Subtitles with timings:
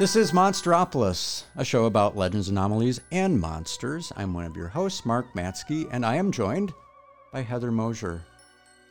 [0.00, 4.10] This is Monsteropolis, a show about legends, anomalies, and monsters.
[4.16, 6.72] I'm one of your hosts, Mark Matzke, and I am joined
[7.34, 8.22] by Heather Moser.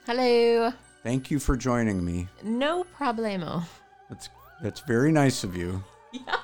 [0.06, 0.72] Hello.
[1.02, 2.28] Thank you for joining me.
[2.44, 3.64] No problemo.
[4.08, 4.30] That's
[4.62, 5.84] that's very nice of you.
[6.12, 6.36] Yeah.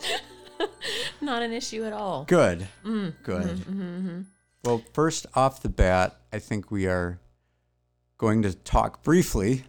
[1.22, 2.24] Not an issue at all.
[2.24, 2.68] Good.
[2.84, 4.26] Mm-hmm, Good.
[4.62, 7.18] Well, first off the bat, I think we are
[8.18, 9.64] going to talk briefly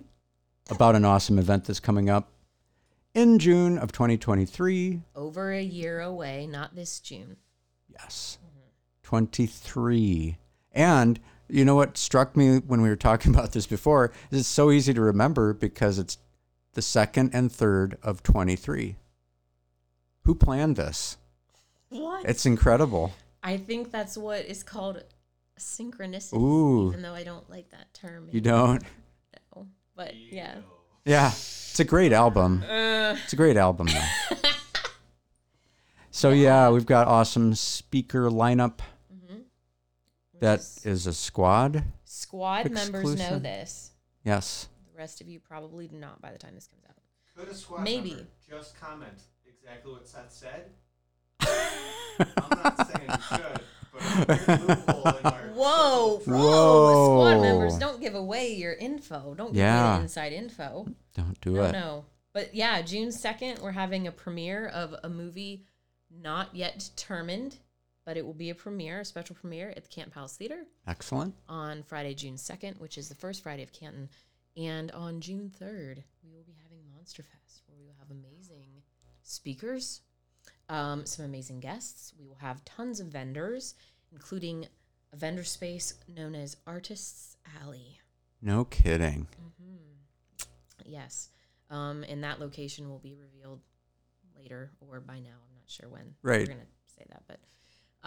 [0.69, 2.33] about an awesome event that's coming up
[3.17, 5.01] in June of 2023.
[5.15, 7.37] Over a year away, not this June.
[7.89, 8.37] Yes.
[9.01, 10.37] 23.
[10.71, 14.47] And you know what struck me when we were talking about this before is it's
[14.47, 16.19] so easy to remember because it's
[16.73, 18.97] the second and third of 23.
[20.25, 21.17] Who planned this?
[21.89, 22.23] What?
[22.29, 23.13] It's incredible.
[23.41, 25.03] I think that's what is called
[25.57, 26.39] synchronicity.
[26.39, 26.89] Ooh.
[26.89, 28.29] Even though I don't like that term.
[28.31, 28.83] You don't?
[29.55, 29.67] know.
[29.95, 30.57] But yeah.
[31.07, 31.29] Yeah.
[31.29, 32.63] It's a great album.
[32.69, 33.15] Uh.
[33.23, 34.37] It's a great album, though.
[36.11, 38.79] so, yeah, we've got awesome speaker lineup.
[39.13, 39.37] Mm-hmm.
[40.39, 41.83] That is a squad.
[42.03, 43.91] Squad members know this.
[44.25, 44.67] Yes.
[44.91, 46.95] The rest of you probably do not by the time this comes out.
[47.37, 48.09] Could a squad Maybe.
[48.09, 50.71] member just comment exactly what Seth said?
[52.19, 53.61] I'm not saying you should,
[54.27, 57.05] but it's a weird loophole in our Whoa, whoa!
[57.05, 59.33] Squad members don't give away your info.
[59.35, 59.89] Don't give Yeah.
[59.89, 60.87] away the inside info.
[61.15, 61.71] Don't do No, it.
[61.71, 62.05] no.
[62.33, 65.65] But yeah, June 2nd, we're having a premiere of a movie
[66.11, 67.57] not yet determined,
[68.05, 71.35] but it will be a premiere, a special premiere at the Canton Palace Theater Excellent.
[71.49, 74.09] on Friday, June 2nd, which is the first Friday of Canton.
[74.55, 78.83] And on June 3rd, we will be having Monster Fest, where we will have amazing
[79.23, 80.01] speakers,
[80.69, 82.13] um, some amazing guests.
[82.19, 83.75] We will have tons of vendors,
[84.11, 84.67] including
[85.13, 87.99] a vendor space known as Artists Alley.
[88.41, 89.27] No kidding.
[90.85, 91.29] Yes.
[91.69, 93.59] Um, and that location will be revealed
[94.37, 95.29] later or by now.
[95.49, 96.15] I'm not sure when.
[96.21, 96.39] Right.
[96.41, 97.39] We're going to say that, but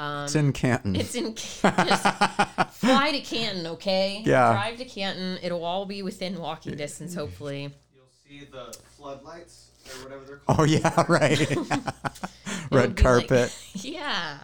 [0.03, 0.97] um, It's in Canton.
[0.97, 1.61] it's in just
[2.73, 4.23] fly to Canton, okay?
[4.25, 4.53] Yeah.
[4.53, 5.39] Drive to Canton.
[5.43, 7.75] It'll all be within walking distance, hopefully.
[7.95, 10.61] You'll see the floodlights or whatever they're called.
[10.61, 11.39] oh, yeah, right.
[12.71, 13.57] It'll Red be like- carpet.
[13.75, 14.39] yeah.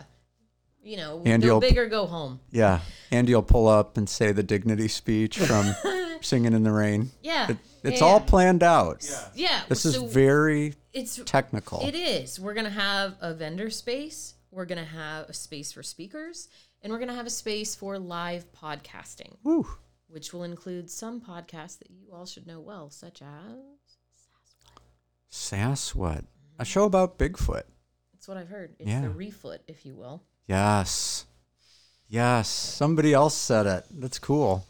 [0.82, 2.40] You know, And go you'll- big or go home.
[2.50, 2.80] yeah.
[3.10, 5.74] Andy will pull up and say the dignity speech from
[6.20, 7.10] Singing in the Rain.
[7.22, 7.50] Yeah.
[7.52, 8.06] It, it's yeah.
[8.06, 9.04] all planned out.
[9.08, 9.28] Yeah.
[9.34, 9.60] Yeah.
[9.68, 11.80] This is so very it's technical.
[11.86, 12.40] It is.
[12.40, 14.34] We're going to have a vendor space.
[14.50, 16.48] We're going to have a space for speakers.
[16.82, 19.66] And we're going to have a space for live podcasting, Woo.
[20.08, 23.56] which will include some podcasts that you all should know well, such as.
[25.30, 26.24] Sasswood.
[26.58, 27.64] A show about Bigfoot.
[28.26, 28.74] That's what I've heard.
[28.80, 29.02] It's Yeah.
[29.02, 30.20] the refoot, if you will.
[30.48, 31.26] Yes.
[32.08, 32.48] Yes.
[32.48, 33.84] Somebody else said it.
[33.88, 34.66] That's cool.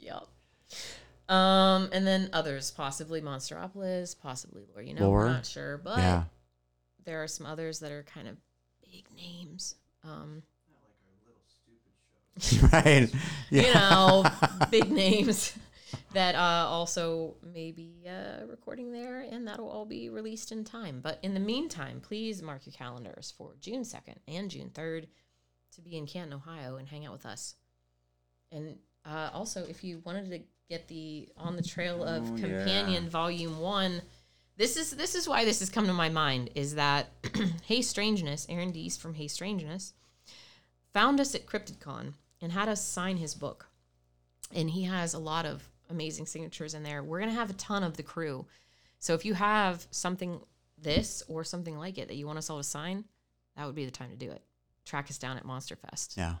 [0.00, 0.26] Yep.
[1.26, 4.82] Um, and then others, possibly Monsteropolis, possibly Lore.
[4.82, 5.18] You know, Lore.
[5.20, 6.24] we're not sure, but yeah.
[7.06, 8.36] there are some others that are kind of
[8.82, 9.76] big names.
[10.04, 12.70] Um, like our little stupid shows.
[12.70, 13.10] right.
[13.50, 13.62] Yeah.
[13.66, 15.54] you know, big names
[16.12, 21.00] that uh, also may be uh, recording there, and that'll all be released in time.
[21.02, 25.06] But in the meantime, please mark your calendars for June 2nd and June 3rd
[25.74, 27.54] to be in Canton, Ohio, and hang out with us.
[28.52, 33.04] And uh, also, if you wanted to get the On the Trail of Oh, Companion
[33.04, 33.10] yeah.
[33.10, 34.02] Volume 1,
[34.56, 37.10] this is this is why this has come to my mind is that
[37.64, 39.94] Hey Strangeness, Aaron Deese from Hey Strangeness,
[40.92, 42.12] found us at CryptidCon
[42.42, 43.68] and had us sign his book.
[44.52, 47.02] And he has a lot of amazing signatures in there.
[47.02, 48.46] We're going to have a ton of the crew.
[48.98, 50.40] So if you have something
[50.78, 53.04] this or something like it that you want us all to sign,
[53.56, 54.42] that would be the time to do it.
[54.84, 56.14] Track us down at Monster Fest.
[56.16, 56.34] Yeah.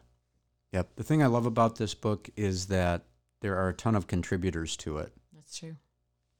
[0.72, 0.96] Yep.
[0.96, 3.02] The thing I love about this book is that
[3.40, 5.12] there are a ton of contributors to it.
[5.34, 5.76] That's true.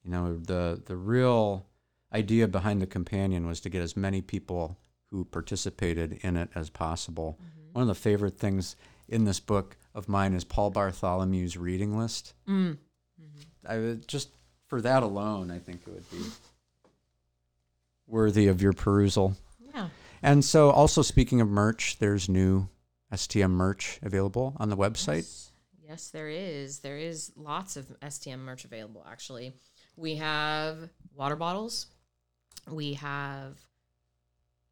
[0.05, 1.67] You know, the the real
[2.13, 4.79] idea behind the companion was to get as many people
[5.11, 7.39] who participated in it as possible.
[7.73, 8.77] One of the favorite things
[9.09, 12.35] in this book of mine is Paul Bartholomew's reading list.
[12.49, 12.79] Mm.
[13.67, 14.31] I would just
[14.71, 16.25] for that alone, I think it would be
[18.07, 19.37] worthy of your perusal.
[19.75, 19.89] Yeah.
[20.23, 22.69] And so, also speaking of merch, there's new
[23.13, 25.51] STM merch available on the website.
[25.87, 26.79] Yes, there is.
[26.79, 29.53] There is lots of STM merch available, actually.
[29.97, 31.87] We have water bottles.
[32.71, 33.59] We have,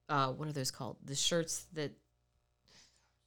[0.09, 0.97] uh, what are those called?
[1.05, 1.91] The shirts that,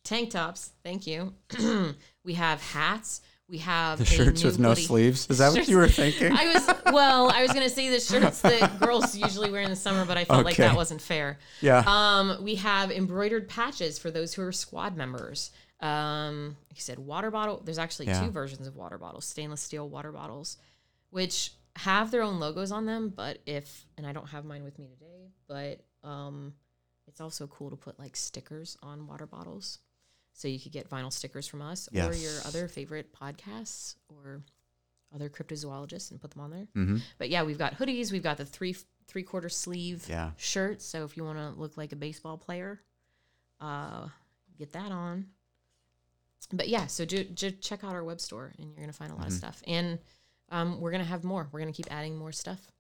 [0.05, 0.71] tank tops.
[0.83, 1.33] Thank you.
[2.23, 3.21] we have hats.
[3.51, 5.27] We have The shirts with no sleeves.
[5.30, 6.31] Is that what you were thinking?
[6.31, 7.30] I was well.
[7.30, 10.24] I was gonna say the shirts that girls usually wear in the summer, but I
[10.24, 11.38] felt like that wasn't fair.
[11.59, 11.83] yeah.
[11.86, 15.51] Um, we have embroidered patches for those who are squad members.
[15.81, 17.62] Um, you said, water bottle.
[17.65, 18.21] There's actually Yeah.
[18.24, 20.57] two versions of water bottles: stainless steel water bottles,
[21.09, 24.80] which have their own logos on them, but if and I don't have mine with
[24.80, 26.53] me today, but um,
[27.06, 29.80] it's also cool to put like stickers on water bottles.
[30.41, 34.41] So you could get vinyl stickers from us or your other favorite podcasts or
[35.13, 36.67] other cryptozoologists and put them on there.
[36.75, 36.97] Mm-hmm.
[37.19, 38.11] But yeah, we've got hoodies.
[38.11, 38.75] We've got the three
[39.07, 40.31] three quarter sleeve Yeah.
[40.38, 40.81] shirt.
[40.81, 42.81] So if you want to look like a baseball player,
[43.59, 44.07] uh,
[44.57, 45.27] get that on.
[46.51, 49.15] But yeah, so ju- ju- check out our web store, and you're gonna find a
[49.15, 49.38] lot of Mhm.
[49.38, 49.61] stuff.
[49.67, 49.99] And
[50.49, 51.47] um, we're gonna have more.
[51.51, 52.71] We're gonna keep adding more stuff.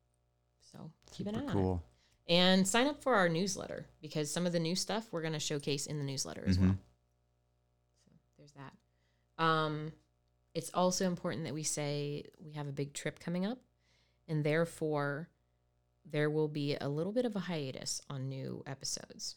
[0.71, 1.61] So keep an eye Super on it.
[1.61, 1.83] cool.
[2.27, 5.85] And sign up for our newsletter because some of the new stuff we're gonna showcase
[5.85, 6.75] in the newsletter as well.
[8.41, 9.43] There's that.
[9.43, 9.91] Um,
[10.55, 13.59] it's also important that we say we have a big trip coming up,
[14.27, 15.29] and therefore
[16.09, 19.35] there will be a little bit of a hiatus on new episodes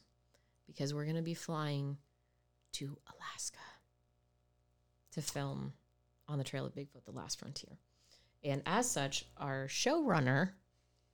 [0.67, 1.99] because we're going to be flying
[2.73, 3.59] to Alaska
[5.13, 5.75] to film
[6.27, 7.77] on the Trail of Bigfoot: The Last Frontier,
[8.43, 10.53] and as such, our showrunner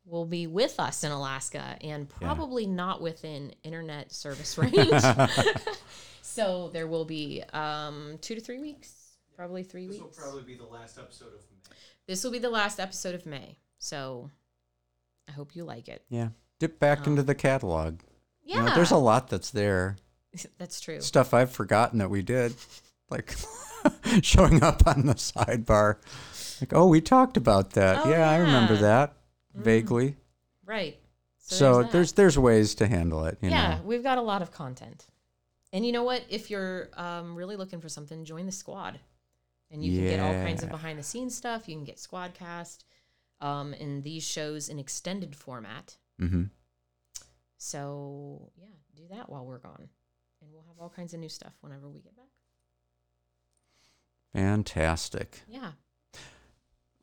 [0.05, 4.75] will be with us in Alaska and probably not within internet service range.
[6.23, 10.19] So there will be um, two to three weeks, probably three This will weeks.
[10.19, 11.75] probably be the last episode of May.
[12.07, 13.59] this will be the last episode of May.
[13.79, 14.31] So
[15.29, 16.05] I hope you like it.
[16.09, 16.29] Yeah.
[16.61, 18.01] Dip back Um, into the catalog.
[18.45, 19.97] Yeah, You know, there's a lot that's there.
[20.59, 21.01] that's true.
[21.01, 22.55] Stuff I've forgotten that we did.
[23.11, 23.35] Like
[24.23, 25.97] showing up on the sidebar.
[26.61, 28.07] Like, oh, we talked about that.
[28.07, 29.15] Oh, yeah, I remember that
[29.57, 29.63] Mm.
[29.63, 30.17] vaguely.
[30.65, 30.99] Right.
[31.39, 31.91] So, that.
[31.91, 33.39] there's there's ways to handle it.
[33.41, 33.83] You yeah, know?
[33.85, 35.07] we've got a lot of content.
[35.73, 36.25] And you know what?
[36.29, 39.01] If you're um, really looking for something, join the squad.
[39.71, 41.69] And you can get all kinds of behind the scenes stuff.
[41.69, 42.85] You can get Squadcast
[43.41, 45.97] um, and these shows in extended format.
[46.21, 46.45] Mm-hmm.
[47.57, 48.67] So, yeah,
[48.97, 49.89] do that while we're gone.
[50.43, 52.27] And we'll have all kinds of new stuff whenever we get back.
[54.33, 55.43] Fantastic.
[55.47, 55.73] Yeah.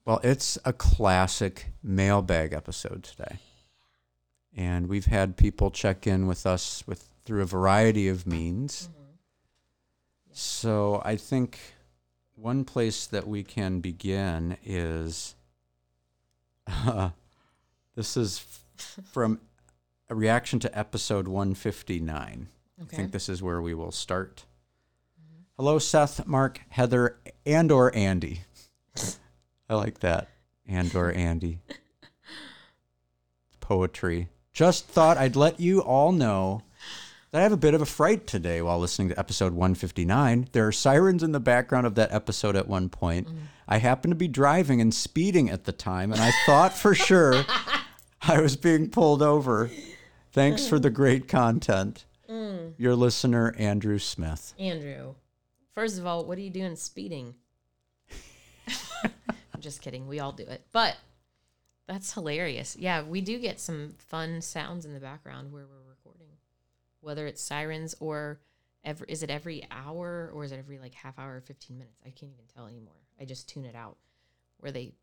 [0.07, 3.39] Well, it's a classic mailbag episode today.
[4.55, 8.87] And we've had people check in with us with through a variety of means.
[8.87, 9.01] Mm-hmm.
[10.31, 11.59] So I think
[12.35, 15.35] one place that we can begin is
[17.95, 18.45] this is
[18.77, 19.41] f- from
[20.09, 22.47] a reaction to episode 159.
[22.79, 24.45] I think this is where we will start.
[25.21, 25.41] Mm-hmm.
[25.57, 28.43] Hello, Seth, Mark, Heather, and or Andy.
[29.69, 30.29] I like that.
[30.67, 31.59] And or Andy.
[33.59, 34.29] Poetry.
[34.53, 36.63] Just thought I'd let you all know
[37.31, 40.49] that I have a bit of a fright today while listening to episode 159.
[40.53, 43.27] There are sirens in the background of that episode at one point.
[43.27, 43.35] Mm.
[43.67, 47.43] I happened to be driving and speeding at the time, and I thought for sure
[48.21, 49.69] I was being pulled over.
[50.31, 52.05] Thanks for the great content.
[52.29, 52.73] Mm.
[52.77, 54.53] Your listener, Andrew Smith.
[54.57, 55.15] Andrew,
[55.75, 57.35] first of all, what are you doing speeding?
[59.57, 60.07] I'm just kidding.
[60.07, 60.67] We all do it.
[60.71, 60.95] But
[61.87, 62.75] that's hilarious.
[62.79, 66.27] Yeah, we do get some fun sounds in the background where we're recording.
[67.01, 68.39] Whether it's sirens or
[68.83, 71.99] every, is it every hour or is it every like half hour or 15 minutes?
[72.05, 72.93] I can't even tell anymore.
[73.19, 73.97] I just tune it out
[74.59, 74.93] where they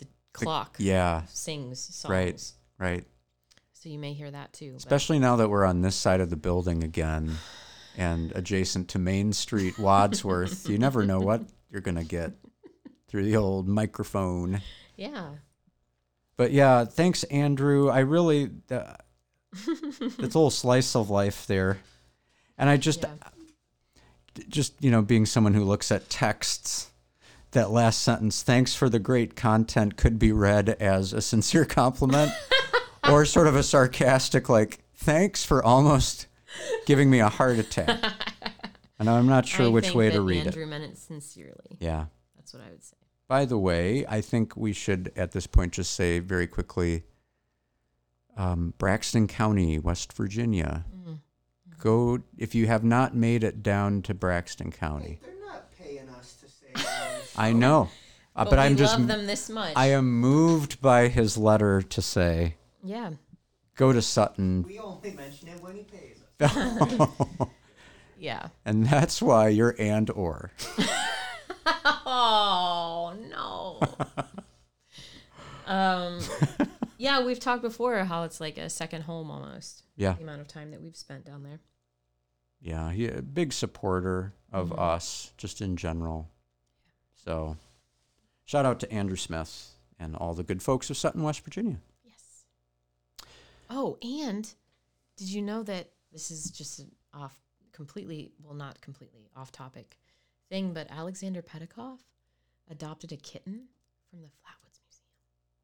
[0.00, 2.10] the clock Yeah, sings songs.
[2.78, 2.88] Right.
[2.92, 3.04] right.
[3.72, 4.74] So you may hear that too.
[4.76, 7.36] Especially now that we're on this side of the building again
[7.96, 10.68] and adjacent to Main Street, Wadsworth.
[10.68, 12.32] you never know what you're going to get
[13.08, 14.60] through the old microphone.
[14.96, 15.30] yeah.
[16.36, 17.88] But yeah, thanks, Andrew.
[17.88, 18.94] I really, uh,
[19.54, 21.78] it's a little slice of life there.
[22.58, 23.14] And I just, Yeah.
[24.48, 26.90] just, you know, being someone who looks at texts,
[27.52, 32.32] that last sentence, thanks for the great content, could be read as a sincere compliment
[33.08, 36.26] or sort of a sarcastic, like, thanks for almost
[36.84, 37.98] giving me a heart attack.
[38.98, 40.66] And I'm not sure I which way to read Andrew it.
[40.68, 41.76] meant it sincerely.
[41.80, 42.06] Yeah.
[42.46, 42.96] That's what I would say.
[43.26, 47.02] By the way, I think we should at this point just say very quickly
[48.36, 50.84] um, Braxton County, West Virginia.
[50.96, 51.18] Mm.
[51.80, 55.18] Go, if you have not made it down to Braxton County.
[55.24, 57.22] They're not paying us to say that.
[57.36, 57.90] I know.
[58.36, 59.72] Uh, But, but I'm just, love them this much.
[59.74, 63.10] I am moved by his letter to say, yeah.
[63.74, 64.62] go to Sutton.
[64.62, 67.08] We only mention it when he pays us.
[68.18, 68.48] Yeah.
[68.64, 70.52] and that's why you're and or.
[72.08, 73.80] Oh no.
[75.72, 76.20] um
[76.98, 79.82] yeah, we've talked before how it's like a second home almost.
[79.96, 80.12] Yeah.
[80.14, 81.60] The amount of time that we've spent down there.
[82.60, 84.78] Yeah, he a big supporter of Mhm.
[84.78, 86.30] us just in general.
[87.14, 87.56] So,
[88.44, 91.80] shout out to Andrew Smith and all the good folks of Sutton, West Virginia.
[92.04, 92.44] Yes.
[93.68, 94.52] Oh, and
[95.16, 96.80] did you know that this is just
[97.12, 97.36] off
[97.72, 99.98] completely well not completely off topic
[100.48, 101.98] thing, but Alexander Petikoff
[102.70, 103.68] adopted a kitten
[104.10, 105.06] from the Flatwoods Museum.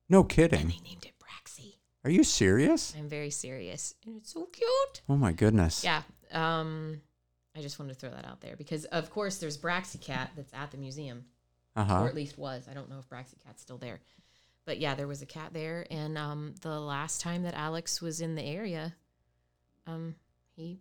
[0.09, 0.61] No kidding.
[0.61, 1.77] and they named it Braxy.
[2.05, 2.95] Are you serious?
[2.99, 5.03] I'm very serious, and it's so cute.
[5.09, 5.85] Oh my goodness.
[5.85, 6.03] Yeah.
[6.33, 7.01] Um,
[7.57, 10.53] I just wanted to throw that out there because, of course, there's Braxy Cat that's
[10.55, 11.25] at the museum,
[11.77, 12.67] Uh or at least was.
[12.71, 14.01] I don't know if Braxy Cat's still there,
[14.65, 15.87] but yeah, there was a cat there.
[15.91, 18.95] And um, the last time that Alex was in the area,
[19.87, 20.15] um,
[20.57, 20.81] he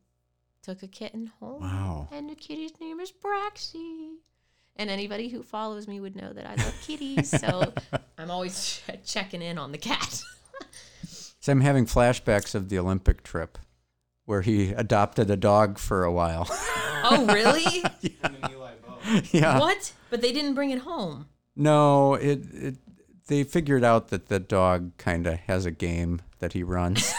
[0.61, 1.61] took a kitten home.
[1.61, 2.07] Wow.
[2.11, 4.15] And the kitty's name is Braxy.
[4.75, 7.73] And anybody who follows me would know that I love kitties, so
[8.17, 10.21] I'm always ch- checking in on the cat.
[11.41, 13.57] So I'm having flashbacks of the Olympic trip
[14.25, 16.47] where he adopted a dog for a while.
[16.49, 17.63] oh, really?
[18.01, 19.33] Him and Eli both.
[19.33, 19.59] yeah.
[19.59, 19.91] What?
[20.09, 21.27] But they didn't bring it home.
[21.55, 22.75] No, it, it
[23.27, 27.13] they figured out that the dog kind of has a game that he runs.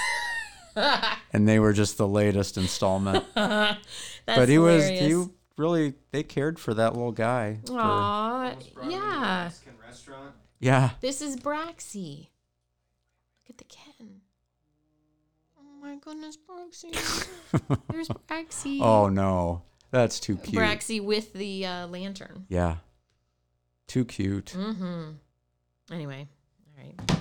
[1.33, 3.25] and they were just the latest installment.
[3.35, 3.79] That's
[4.27, 5.27] but he was hilarious.
[5.27, 7.59] he really they cared for that little guy.
[7.71, 9.51] Aw, Almost brought him into a yeah.
[9.87, 10.35] Restaurant.
[10.61, 10.91] yeah.
[11.01, 12.29] This is Braxy.
[13.43, 14.21] Look at the kitten.
[15.59, 16.93] Oh my goodness, Braxy.
[17.91, 18.81] There's Braxy.
[18.81, 19.63] Oh no.
[19.91, 20.55] That's too cute.
[20.55, 22.47] Braxy with the uh, lantern.
[22.49, 22.77] Yeah.
[23.89, 24.55] Too cute.
[24.57, 25.11] Mm-hmm.
[25.93, 26.27] Anyway,
[26.79, 27.21] all right.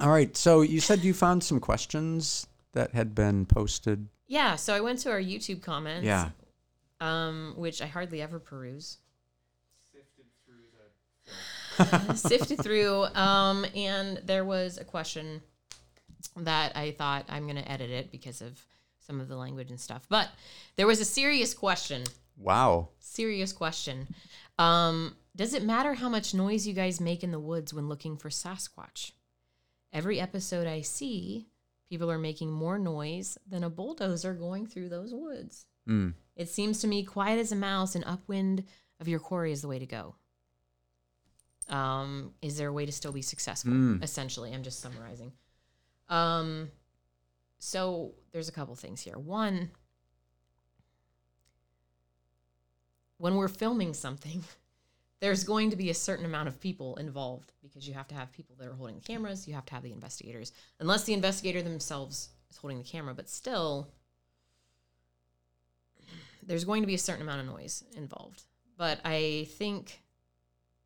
[0.00, 0.36] All right.
[0.36, 4.08] So you said you found some questions that had been posted.
[4.26, 6.04] Yeah, so I went to our YouTube comments.
[6.06, 6.30] Yeah.
[7.00, 8.98] Um, which I hardly ever peruse.
[9.92, 12.14] Sifted through the.
[12.16, 15.40] sifted through um and there was a question
[16.36, 18.60] that i thought i'm going to edit it because of
[18.98, 20.28] some of the language and stuff but
[20.76, 22.02] there was a serious question
[22.36, 22.88] Wow.
[22.98, 24.08] serious question
[24.58, 28.16] um does it matter how much noise you guys make in the woods when looking
[28.18, 29.12] for sasquatch
[29.92, 31.46] every episode i see
[31.90, 36.14] people are making more noise than a bulldozer going through those woods Mm.
[36.36, 38.64] it seems to me quiet as a mouse and upwind
[39.00, 40.14] of your quarry is the way to go.
[41.68, 43.72] Um, is there a way to still be successful?
[43.72, 44.02] Mm.
[44.02, 45.32] Essentially, I'm just summarizing.
[46.08, 46.70] Um,
[47.58, 49.18] so there's a couple things here.
[49.18, 49.70] One,
[53.16, 54.44] when we're filming something,
[55.20, 58.32] there's going to be a certain amount of people involved because you have to have
[58.32, 61.62] people that are holding the cameras, you have to have the investigators, unless the investigator
[61.62, 63.88] themselves is holding the camera, but still
[66.42, 68.44] there's going to be a certain amount of noise involved.
[68.76, 70.02] But I think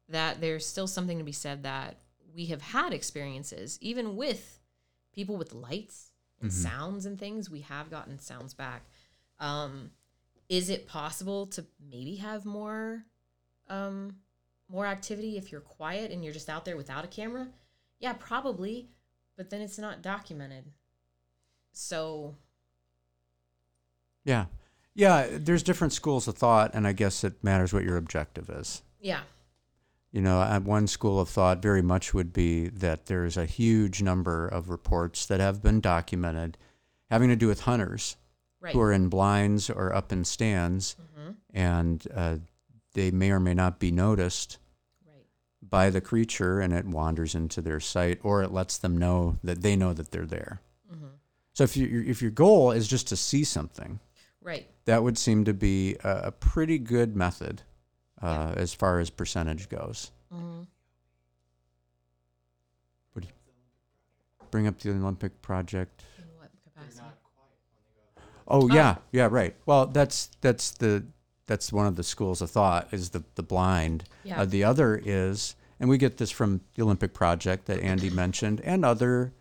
[0.08, 1.96] that there's still something to be said that
[2.34, 4.58] we have had experiences, even with
[5.12, 6.10] people with lights
[6.40, 6.54] and Mhm.
[6.54, 8.84] sounds and things, we have gotten sounds back.
[9.38, 9.92] Um,
[10.48, 13.06] is it possible to maybe have more
[13.68, 14.20] um,
[14.74, 17.48] more activity if you're quiet and you're just out there without a camera?
[18.00, 18.88] Yeah, probably,
[19.36, 20.64] but then it's not documented.
[21.72, 22.34] So
[24.24, 24.46] Yeah.
[24.96, 28.82] Yeah, there's different schools of thought, and I guess it matters what your objective is.
[29.00, 29.22] yeah,
[30.12, 34.46] You know, one school of thought very much would be that there's a huge number
[34.46, 36.56] of reports that have been documented
[37.10, 38.16] having to do with hunters
[38.60, 38.72] right.
[38.72, 42.36] who are in blinds or up in stands, hmm and uh,
[42.94, 44.58] they may or may not be noticed.
[45.70, 49.62] By the creature, and it wanders into their sight, or it lets them know that
[49.62, 50.60] they know that they're there.
[50.88, 51.06] hmm
[51.52, 54.00] So if you, if your goal is just to see something,
[54.40, 54.68] Right.
[54.84, 57.62] that would seem to be a, a pretty good method
[58.20, 60.10] uh, as far as percentage goes.
[60.30, 60.62] hmm
[64.50, 66.04] Bring up the Olympic project.
[66.16, 67.02] In what capacity?
[67.02, 68.66] Not quiet when they go.
[68.66, 69.56] Oh yeah, yeah, right.
[69.66, 71.04] Well, that's that's the
[71.46, 74.04] that's one of the schools of thought is the the blind.
[74.24, 74.40] Yeah.
[74.40, 78.60] Uh, the other is, and we get this from the Olympic project that Andy mentioned,
[78.62, 79.32] and other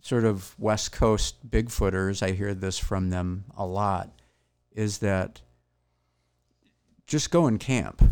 [0.00, 2.22] sort of West Coast Bigfooters.
[2.22, 4.10] I hear this from them a lot.
[4.72, 5.40] Is that
[7.06, 8.02] just go and camp,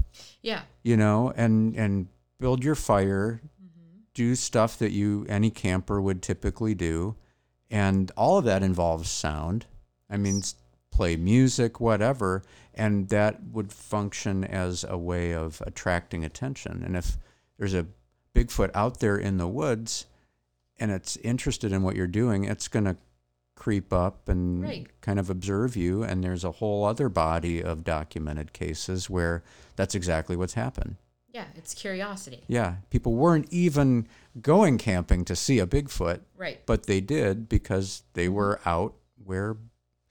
[0.43, 0.63] yeah.
[0.83, 2.09] you know, and and
[2.39, 3.99] build your fire, Mm-hmm.
[4.15, 7.17] do stuff that you any camper would typically do,
[7.71, 9.67] and all of that involves sound.
[10.11, 10.43] I mean,
[10.93, 12.43] play music, whatever,
[12.75, 16.83] and that would function as a way of attracting attention.
[16.85, 17.19] And if
[17.59, 17.87] there's a
[18.35, 20.07] Bigfoot out there in the woods,
[20.79, 22.97] and it's interested in what you're doing, it's going to
[23.57, 24.87] creep up and Right.
[25.01, 26.03] kind of observe you.
[26.03, 29.43] And there's a whole other body of documented cases where
[29.77, 30.97] that's exactly what's happened.
[31.29, 31.45] Yeah.
[31.55, 32.45] It's curiosity.
[32.49, 34.07] Yeah, people weren't even
[34.41, 36.65] going camping to see a Bigfoot, Right.
[36.67, 38.35] but they did because they mm-hmm.
[38.35, 39.57] were out where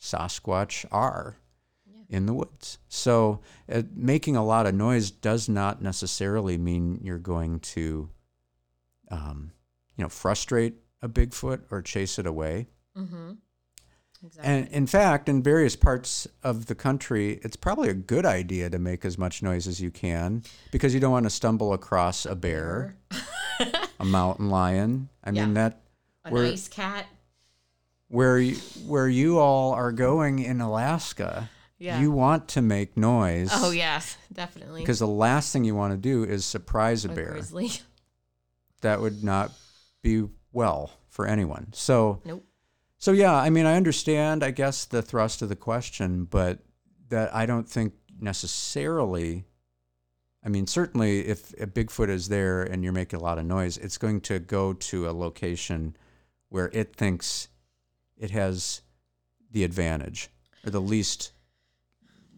[0.01, 1.37] Sasquatch are
[1.85, 2.17] Yeah.
[2.17, 2.79] in the woods.
[2.87, 3.41] So,
[3.71, 8.09] uh, making a lot of noise does not necessarily mean you're going to,
[9.09, 9.51] um,
[9.95, 12.67] you know, frustrate a Bigfoot or chase it away.
[12.97, 13.33] Mm-hmm.
[14.23, 14.53] Exactly.
[14.53, 18.77] And in fact, in various parts of the country, it's probably a good idea to
[18.77, 22.35] make as much noise as you can because you don't want to stumble across a
[22.35, 22.95] bear.
[23.99, 25.09] a mountain lion.
[25.23, 25.81] I mean that
[26.25, 27.07] A nice cat.
[28.11, 31.49] Where you, where you all are going in Alaska,
[31.79, 31.99] Yeah.
[31.99, 33.49] you want to make noise.
[33.53, 34.81] Oh yes, definitely.
[34.81, 37.31] Because the last thing you want to do is surprise a bear.
[37.31, 37.71] grizzly.
[38.81, 39.51] That would not
[40.01, 41.67] be well for anyone.
[41.71, 42.43] So Nope.
[42.97, 46.59] So yeah, I mean, I understand, I guess, the thrust of the question, but
[47.09, 49.45] that I don't think necessarily.
[50.43, 53.77] I mean, certainly, if a Bigfoot is there and you're making a lot of noise,
[53.77, 55.95] it's going to go to a location
[56.49, 57.47] where it thinks
[58.21, 58.81] it has
[59.51, 60.29] the advantage
[60.63, 61.33] or the least,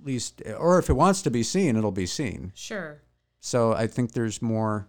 [0.01, 2.53] least, or if it wants to be seen, it'll be seen.
[2.55, 3.01] Sure.
[3.39, 4.87] So I think there's more.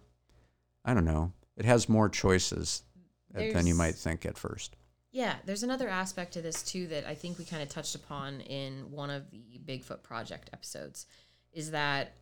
[0.85, 1.33] I don't know.
[1.57, 2.83] It has more choices
[3.31, 4.77] than you might think at first.
[5.11, 8.41] Yeah, there's another aspect to this too that I think we kind of touched upon
[8.41, 11.05] in one of the Bigfoot Project episodes
[11.51, 12.13] is that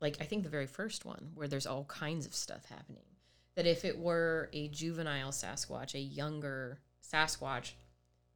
[0.00, 3.04] like I think the very first one where there's all kinds of stuff happening
[3.54, 6.80] that if it were a juvenile Sasquatch, a younger
[7.12, 7.72] Sasquatch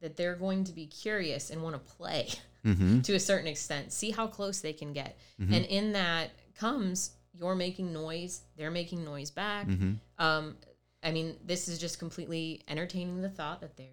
[0.01, 2.29] that they're going to be curious and want to play
[2.63, 3.01] Mm-hmm.
[3.01, 5.17] to a certain extent, see how close they can get.
[5.39, 9.67] And in that comes you're making noise, they're making noise back.
[9.67, 9.93] Mm-hmm.
[10.19, 10.57] Um,
[11.01, 13.87] I mean, this is just completely entertaining the thought that they're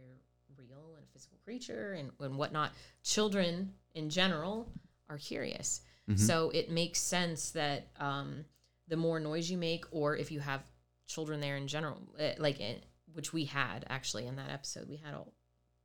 [0.56, 2.72] real and a physical creature and, and whatnot.
[3.02, 4.70] Children in general
[5.08, 5.80] are curious.
[6.16, 8.44] So it makes sense that um,
[8.88, 10.62] the more noise you make, or if you have
[11.06, 12.76] children there in general, eh, like eh,
[13.18, 15.32] which we had actually in that episode, we had all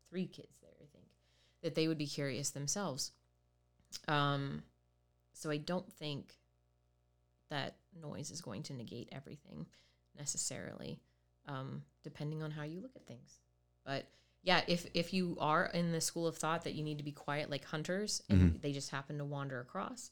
[0.08, 1.08] three kids there, I think,
[1.64, 3.12] that they would be curious themselves.
[4.08, 4.62] Um,
[5.34, 6.36] so I don't think
[7.50, 9.66] that noise is going to negate everything
[10.16, 11.00] necessarily,
[11.48, 13.40] um, depending on how you look at things.
[13.84, 14.06] But
[14.44, 17.12] yeah, if if you are in the school of thought that you need to be
[17.12, 20.12] quiet like hunters and they just happen to wander across,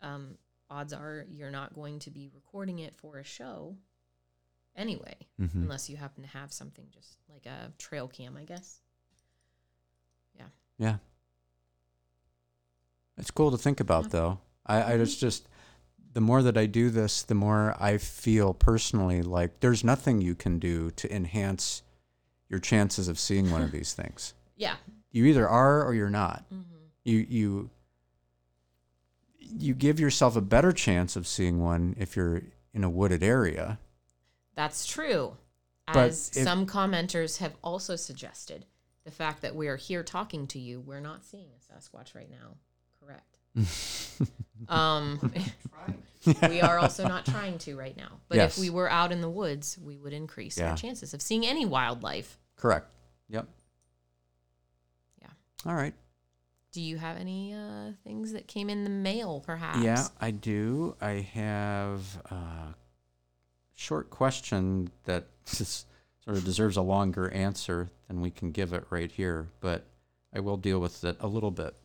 [0.00, 0.38] um,
[0.70, 3.74] odds are you're not going to be recording it for a show
[4.76, 5.62] anyway, Mm-hmm.
[5.62, 8.80] unless you happen to have something just like a trail cam, I guess.
[10.36, 10.44] Yeah.
[10.78, 10.96] Yeah.
[13.18, 14.08] It's cool to think about, Yeah.
[14.10, 14.38] though.
[14.66, 15.48] I, I just, just,
[16.12, 20.34] the more that I do this, the more I feel personally like there's nothing you
[20.34, 21.82] can do to enhance
[22.48, 24.34] your chances of seeing one of these things.
[24.56, 24.76] Yeah.
[25.10, 26.44] You either are or you're not.
[26.48, 26.60] hmm
[27.04, 27.70] You, you,
[29.38, 33.78] you give yourself a better chance of seeing one if you're in a wooded area.
[34.54, 35.36] That's true.
[35.86, 38.66] But As if- some commenters have also suggested,
[39.04, 42.30] the fact that we are here talking to you, we're not seeing a Sasquatch right
[42.30, 42.56] now.
[43.00, 43.36] Correct.
[44.68, 45.32] um,
[46.48, 48.20] we are also not trying to right now.
[48.28, 48.56] But Yes.
[48.56, 50.70] if we were out in the woods, we would increase Yeah.
[50.70, 52.38] our chances of seeing any wildlife.
[52.56, 52.86] Correct.
[53.28, 53.48] Yep.
[55.20, 55.28] Yeah.
[55.66, 55.94] All right.
[56.70, 59.80] Do you have any uh, things that came in the mail, perhaps?
[59.82, 60.96] Yeah, I do.
[61.00, 62.74] I have a
[63.82, 65.86] short question that sort
[66.26, 69.84] of deserves a longer answer than we can give it right here, but
[70.32, 71.76] I will deal with it a little bit.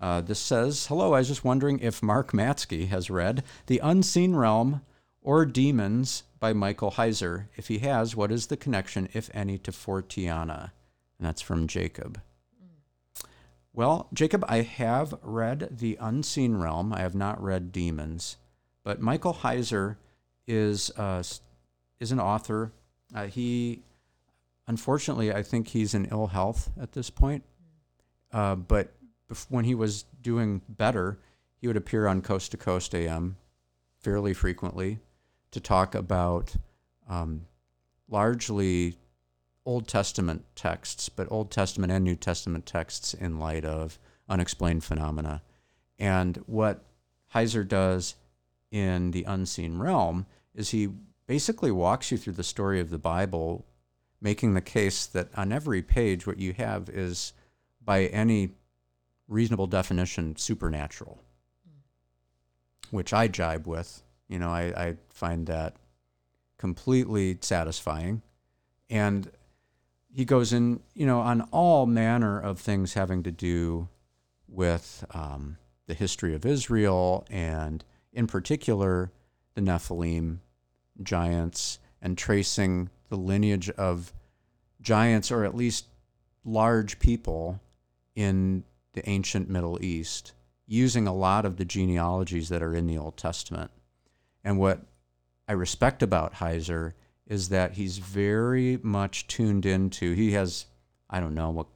[0.00, 4.36] Uh, this says, Hello, I was just wondering if Mark Matzke has read The Unseen
[4.36, 4.82] Realm
[5.20, 7.46] or Demons by Michael Heiser.
[7.56, 10.70] If he has, what is the connection, if any, to Forteana?
[11.18, 12.20] And that's from Jacob.
[13.72, 16.92] Well, Jacob, I have read The Unseen Realm.
[16.92, 18.36] I have not read Demons,
[18.84, 19.96] but Michael Heiser
[20.46, 21.22] is uh,
[22.00, 22.72] is an author.
[23.14, 23.82] Uh, he,
[24.66, 27.44] unfortunately, I think he's in ill health at this point.
[28.32, 28.92] Uh, but
[29.30, 31.18] bef- when he was doing better,
[31.60, 33.36] he would appear on Coast to Coast AM
[34.00, 34.98] fairly frequently
[35.50, 36.54] to talk about
[37.08, 37.46] um,
[38.08, 38.98] largely
[39.64, 45.42] Old Testament texts, but Old Testament and New Testament texts in light of unexplained phenomena.
[45.98, 46.84] And what
[47.34, 48.16] Heiser does
[48.74, 50.88] in The Unseen Realm is he
[51.28, 53.64] basically walks you through the story of the Bible,
[54.20, 57.32] making the case that on every page, what you have is,
[57.80, 58.50] by any
[59.28, 61.20] reasonable definition, supernatural,
[62.90, 64.02] which I jibe with.
[64.26, 65.76] You know, I, I find that
[66.58, 68.22] completely satisfying.
[68.90, 69.30] And
[70.12, 73.88] he goes in, you know, on all manner of things having to do
[74.48, 79.12] with um, the history of Israel and, in particular,
[79.54, 80.38] the Nephilim
[81.02, 84.12] giants and tracing the lineage of
[84.80, 85.86] giants or at least
[86.44, 87.60] large people
[88.14, 90.32] in the ancient Middle East
[90.66, 93.70] using a lot of the genealogies that are in the Old Testament.
[94.44, 94.80] And what
[95.48, 96.92] I respect about Heiser
[97.26, 100.66] is that he's very much tuned into he has
[101.08, 101.66] I don't know what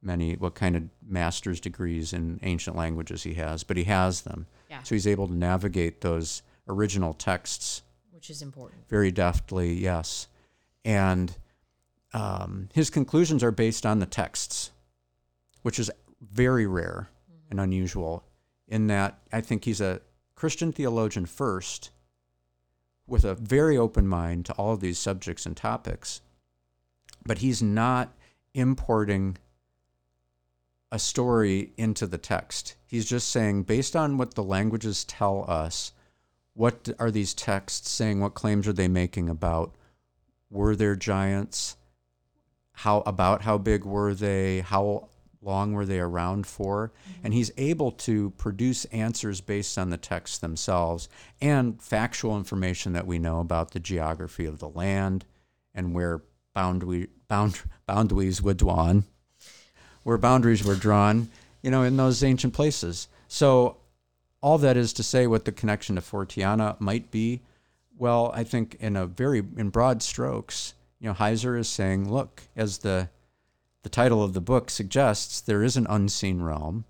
[0.00, 4.46] many what kind of master's degrees in ancient languages he has, but he has them.
[4.74, 4.82] Yeah.
[4.82, 8.88] So he's able to navigate those original texts Which is important.
[8.88, 10.26] very deftly, yes.
[10.84, 11.36] And
[12.12, 14.72] um, his conclusions are based on the texts,
[15.62, 17.08] which is very rare
[17.50, 18.24] and unusual.
[18.66, 20.00] In that, I think he's a
[20.34, 21.90] Christian theologian first,
[23.06, 26.20] with a very open mind to all of these subjects and topics,
[27.24, 28.12] but he's not
[28.54, 29.36] importing
[30.94, 32.76] a story into the text.
[32.86, 35.90] He's just saying, based on what the languages tell us,
[36.52, 38.20] what are these texts saying?
[38.20, 39.74] What claims are they making about
[40.50, 41.76] were there giants?
[42.70, 44.60] How about how big were they?
[44.60, 45.08] How
[45.42, 46.92] long were they around for?
[46.92, 47.20] Mm-hmm.
[47.24, 51.08] And he's able to produce answers based on the texts themselves
[51.40, 55.24] and factual information that we know about the geography of the land
[55.74, 56.22] and where
[56.54, 59.06] boundary, bound, boundaries were drawn,
[60.04, 61.28] where boundaries were drawn,
[61.62, 63.08] you know, in those ancient places.
[63.26, 63.78] So
[64.40, 67.40] all that is to say what the connection to Forteana might be.
[67.96, 72.42] Well, I think in a very in broad strokes, you know, Heiser is saying, look,
[72.54, 73.08] as the
[73.82, 76.84] the title of the book suggests, there is an unseen realm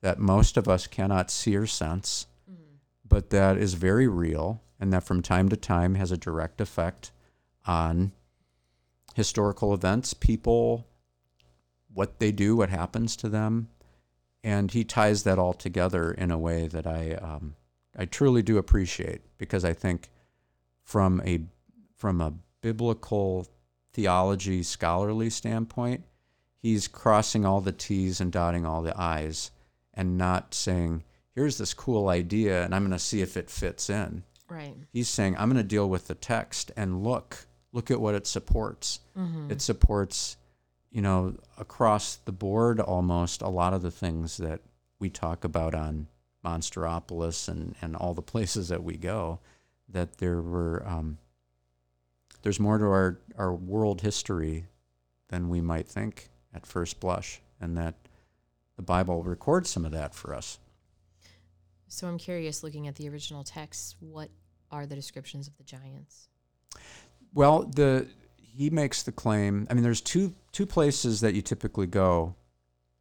[0.00, 2.76] that most of us cannot see or sense, mm-hmm.
[3.06, 7.10] but that is very real and that from time to time has a direct effect
[7.66, 8.12] on
[9.14, 10.86] historical events, people,
[11.92, 13.68] what they do, what happens to them,
[14.44, 17.54] and he ties that all together in a way that I um,
[17.96, 20.10] I truly do appreciate because I think
[20.84, 21.40] from a
[21.94, 23.46] from a biblical
[23.92, 26.04] theology scholarly standpoint,
[26.56, 29.50] he's crossing all the T's and dotting all the I's
[29.94, 31.02] and not saying,
[31.34, 34.22] here's this cool idea and I'm going to see if it fits in.
[34.48, 34.74] Right.
[34.92, 38.26] He's saying, I'm going to deal with the text and look, look at what it
[38.26, 39.00] supports.
[39.50, 40.36] It supports,
[40.90, 44.60] you know, across the board almost a lot of the things that
[44.98, 46.06] we talk about on
[46.44, 49.38] Monsteropolis and, and all the places that we go,
[49.88, 51.18] that there were, um,
[52.42, 54.66] there's more to our, our world history
[55.28, 57.94] than we might think at first blush, and that
[58.76, 60.58] the Bible records some of that for us.
[61.88, 64.30] So I'm curious, looking at the original texts, what
[64.70, 66.28] are the descriptions of the giants?
[67.34, 68.06] Well, the
[68.58, 69.66] he makes the claim.
[69.70, 72.34] I mean, there's two two places that you typically go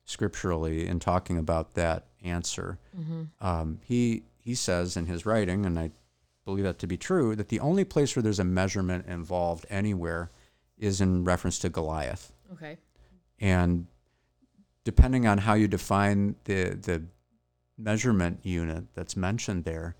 [0.06, 2.78] scripturally in talking about that answer.
[3.42, 5.92] Um, he he says in his writing, and I
[6.46, 10.32] believe that to be true, that the only place where there's a measurement involved anywhere
[10.78, 12.78] is in reference to Goliath, Okay.
[13.40, 13.88] and
[14.84, 17.04] depending on how you define the the
[17.78, 19.96] measurement unit that's mentioned there,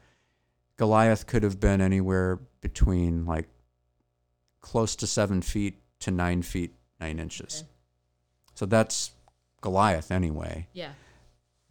[0.78, 3.48] Goliath could have been anywhere between like
[4.68, 7.62] close to seven feet to nine feet nine inches.
[7.62, 7.72] Okay.
[8.54, 9.12] So that's
[9.62, 10.68] Goliath anyway.
[10.74, 10.92] Yeah.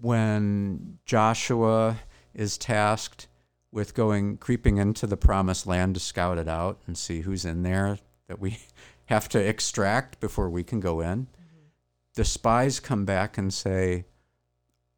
[0.00, 1.98] When Joshua
[2.32, 3.26] is tasked
[3.70, 7.64] with going creeping into the promised land to scout it out and see who's in
[7.64, 8.60] there that we
[9.06, 11.66] have to extract before we can go in, mm-hmm.
[12.14, 14.06] the spies come back and say,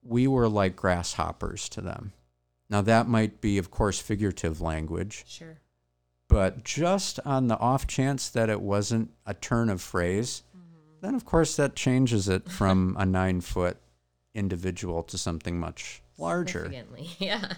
[0.05, 2.13] We were like grasshoppers to them.
[2.71, 5.59] Now, that might be, of course, figurative language, Sure.
[6.29, 10.43] But just on the off chance that it wasn't a turn of phrase,
[11.01, 13.79] then of course that changes it from a nine foot
[14.35, 16.71] individual to something much larger.
[17.19, 17.53] Yeah.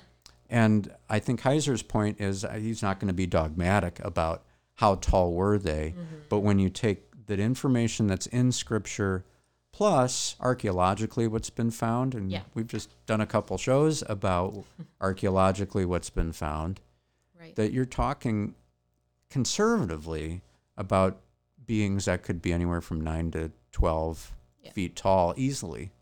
[0.49, 4.43] And I think Heiser's point is uh, he's not going to be dogmatic about
[4.75, 5.95] how tall were they,
[6.29, 9.25] but when you take that information that's in Scripture
[9.73, 12.43] plus archaeologically what's been found, and Yeah.
[12.55, 14.65] we've just done a couple shows about
[15.01, 16.81] archaeologically what's been found,
[17.39, 17.55] Right.
[17.55, 18.55] that you're talking
[19.31, 20.43] conservatively
[20.77, 21.21] about
[21.65, 24.73] beings that could be anywhere from nine to 12 Yeah.
[24.73, 25.93] feet tall easily.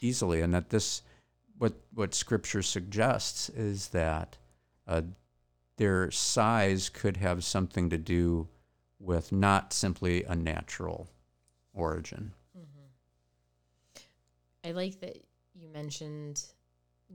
[0.00, 0.40] Easily.
[0.40, 1.02] And that this,
[1.58, 4.36] what, what scripture suggests is that
[4.88, 5.02] uh,
[5.76, 8.48] their size could have something to do
[8.98, 11.08] with not simply a natural
[11.72, 12.32] origin.
[14.64, 15.18] I like that
[15.54, 16.42] you mentioned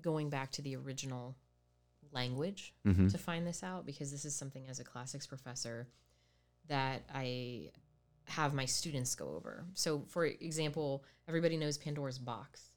[0.01, 1.35] going back to the original
[2.13, 3.12] language Mhm.
[3.12, 5.88] to find this out because this is something as a classics professor
[6.67, 7.72] that I
[8.26, 9.65] have my students go over.
[9.74, 12.72] So, for example, everybody knows Pandora's box.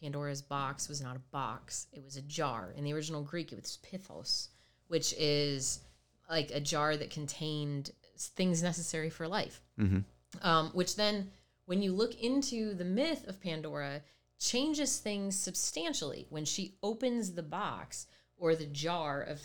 [0.00, 2.72] Pandora's box was not a box, it was a jar.
[2.72, 4.48] In the original Greek, it was pithos,
[4.88, 5.80] which is
[6.28, 10.04] like a jar that contained things necessary for life Mhm.
[10.42, 11.30] um, which then,
[11.64, 14.02] when you look into the myth of Pandora,
[14.38, 18.06] changes things substantially when she opens the box
[18.38, 19.40] or the jar of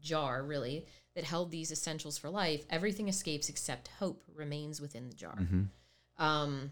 [0.00, 2.64] jar, really, that held these essentials for life.
[2.70, 5.38] Everything escapes except hope remains within the jar.
[6.18, 6.70] Um,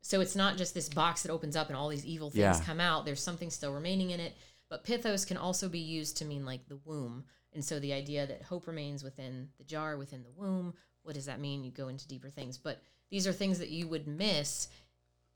[0.00, 2.64] so it's not just this box that opens up and all these evil things Yeah.
[2.64, 3.04] come out.
[3.04, 4.34] There's something still remaining in it.
[4.68, 8.26] But pithos can also be used to mean like the womb And so the idea
[8.26, 10.72] that hope remains within the jar, within the womb,
[11.02, 11.62] what does that mean?
[11.64, 12.56] You go into deeper things.
[12.56, 14.68] But these are things that you would miss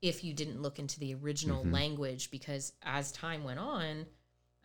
[0.01, 4.07] if you didn't look into the original language because as time went on,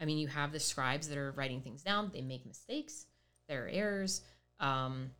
[0.03, 3.07] I mean, you have the scribes that are writing things down, they make mistakes,
[3.49, 4.21] there are errors.
[4.59, 5.13] Um,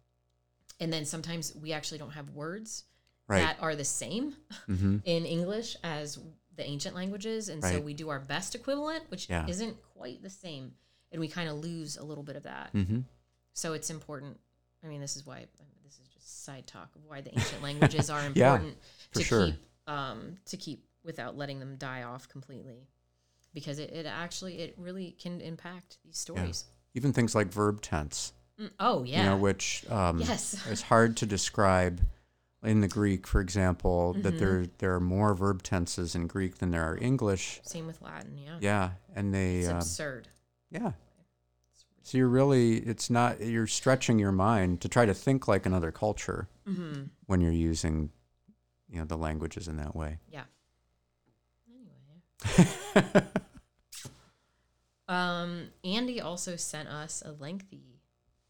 [0.81, 2.85] and then sometimes we actually don't have words
[3.29, 3.39] Right.
[3.39, 4.35] that are the same
[4.67, 6.19] hmm in English as
[6.57, 7.49] the ancient languages.
[7.49, 9.47] And so we do our best equivalent, which Yeah.
[9.47, 10.73] isn't quite the same.
[11.13, 12.71] And we kind of lose a little bit of that.
[12.73, 13.01] hmm
[13.53, 14.39] So it's important.
[14.85, 15.47] I mean, this is why
[15.85, 18.77] this is just side talk of why the ancient languages are important
[19.13, 19.47] for to sure.
[19.47, 19.55] keep
[19.87, 22.89] um, to keep without letting them die off completely,
[23.55, 26.65] because it, it actually it really can impact these stories.
[26.95, 31.17] Even things like verb tense, Mm, oh yeah, you know, which um, yes, it's hard
[31.19, 32.03] to describe
[32.63, 34.23] in the Greek, for example, Mm-hmm.
[34.23, 37.61] that there there are more verb tenses in Greek than there are English.
[37.65, 38.37] same with Latin.
[38.39, 40.29] Yeah, Yeah, and they it's uh, absurd.
[40.71, 40.93] yeah.
[42.03, 45.93] So you're really it's not you're stretching your mind to try to think like another
[45.93, 48.11] culture hmm when you're using
[48.91, 50.19] you know the languages in that way.
[50.29, 50.45] Yeah.
[55.09, 58.01] Um, Andy also sent us a lengthy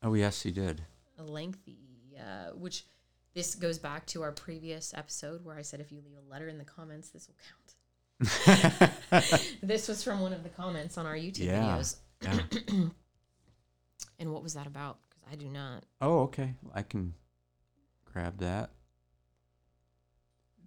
[0.02, 0.82] oh yes, he did.
[1.18, 1.78] a lengthy,
[2.18, 2.84] uh, which
[3.34, 6.48] this goes back to our previous episode where I said if you leave a letter
[6.48, 7.74] in the comments, this will count.
[9.62, 11.78] this was from one of the comments on our YouTube Yeah.
[11.78, 11.96] videos.
[12.22, 12.38] Yeah.
[14.18, 14.98] And what was that about?
[15.08, 15.84] Because I do not.
[16.00, 16.54] Oh, okay.
[16.72, 17.14] I can
[18.04, 18.70] grab that.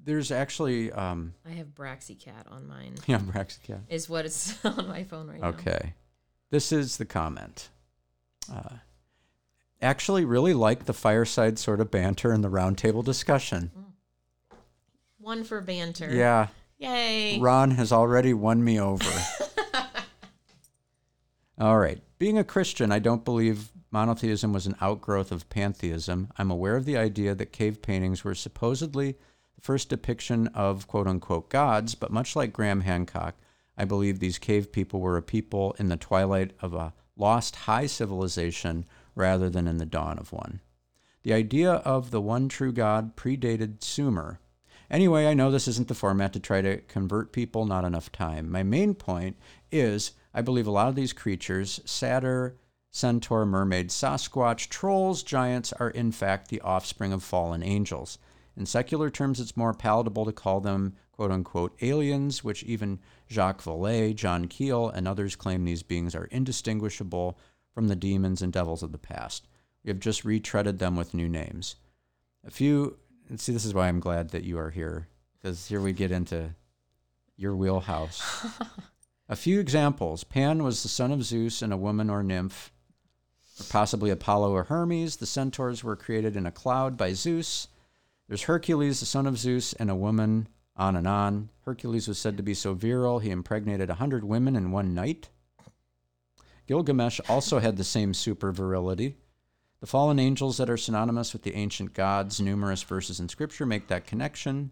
[0.06, 2.96] There's actually um I have Braxycat on mine.
[3.08, 3.82] yeah, Braxicat.
[3.90, 5.50] Is what it's on my phone right now.
[5.50, 5.94] Okay.
[6.52, 7.70] This is the comment.
[8.54, 8.76] Uh,
[9.82, 13.72] actually, really like the fireside sort of banter and the roundtable discussion.
[15.18, 16.14] One for banter.
[16.14, 17.40] Yeah, Yay.
[17.40, 19.10] Ron has already won me over.
[21.60, 22.02] All right.
[22.18, 26.30] Being a Christian, I don't believe monotheism was an outgrowth of pantheism.
[26.38, 29.16] I'm aware of the idea that cave paintings were supposedly
[29.56, 33.36] the first depiction of quote unquote gods, but much like Graham Hancock,
[33.78, 37.86] I believe these cave people were a people in the twilight of a lost high
[37.86, 40.62] civilization rather than in the dawn of one.
[41.24, 44.40] The idea of the one true God predated Sumer.
[44.92, 48.52] Anyway, I know this isn't the format to try to convert people, not enough time.
[48.52, 49.36] My main point
[49.72, 52.58] is I believe a lot of these creatures, satyr,
[52.92, 58.20] centaur, mermaid, Sasquatch, trolls, giants, are in fact the offspring of fallen angels.
[58.58, 63.64] In secular terms, it's more palatable to call them quote unquote aliens, which even Jacques
[63.64, 67.38] Vallée, John Keel, and others claim these beings are indistinguishable
[67.74, 69.48] from the demons and devils of the past.
[69.84, 71.76] We have just retreaded them with new names.
[72.46, 72.98] A few,
[73.36, 76.56] see, this is why I'm glad that you are here, because here we get into
[77.36, 78.46] your wheelhouse.
[79.30, 82.72] a few examples Pan was the son of Zeus and a woman or nymph,
[83.60, 85.18] or possibly Apollo or Hermes.
[85.18, 87.68] The centaurs were created in a cloud by Zeus.
[88.28, 91.50] There's Hercules, the son of Zeus, and a woman, on and on.
[91.62, 95.30] Hercules was said to be so virile, he impregnated a hundred women in one night.
[96.68, 99.18] Gilgamesh also had the same super virility.
[99.80, 103.88] The fallen angels that are synonymous with the ancient gods, numerous verses in Scripture make
[103.88, 104.72] that connection.